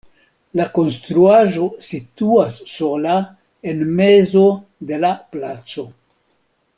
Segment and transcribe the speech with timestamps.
[0.59, 3.19] La konstruaĵo situas sola
[3.73, 4.43] en mezo
[4.93, 5.85] de la placo.